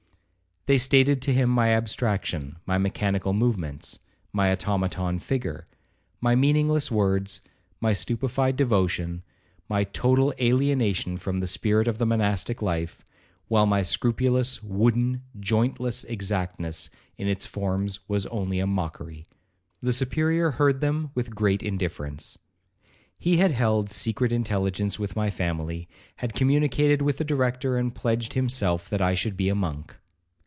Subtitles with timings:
[0.67, 3.97] They stated to him my abstraction, my mechanical movements,
[4.31, 5.65] my automaton figure,
[6.21, 7.41] my meaningless words,
[7.79, 9.23] my stupified devotion,
[9.67, 13.03] my total alienation from the spirit of the monastic life,
[13.47, 19.25] while my scrupulous, wooden, jointless exactness in its forms was only a mockery.
[19.81, 22.37] The Superior heard them with great indifference.
[23.17, 25.87] He had held secret intelligence with my family,
[26.17, 29.95] had communicated with the Director, and pledged himself that I should be a monk.